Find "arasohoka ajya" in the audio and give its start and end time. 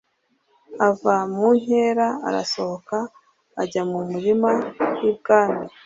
2.27-3.81